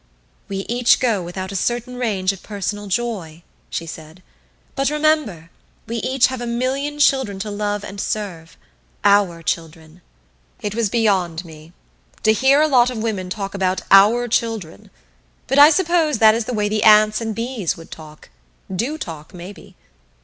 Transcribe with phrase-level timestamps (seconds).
[0.49, 4.23] "We each go without a certain range of personal joy," she said,
[4.73, 5.51] "but remember
[5.85, 8.57] we each have a million children to love and serve
[9.03, 10.01] our children."
[10.59, 11.71] It was beyond me.
[12.23, 14.89] To hear a lot of women talk about "our children"!
[15.45, 18.29] But I suppose that is the way the ants and bees would talk
[18.75, 19.75] do talk, maybe.